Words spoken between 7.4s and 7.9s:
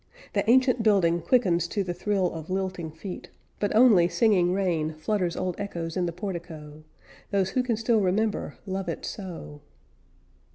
who can